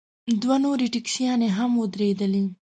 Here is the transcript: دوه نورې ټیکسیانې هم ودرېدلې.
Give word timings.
دوه 0.41 0.55
نورې 0.63 0.87
ټیکسیانې 0.93 1.49
هم 1.57 1.71
ودرېدلې. 1.81 2.43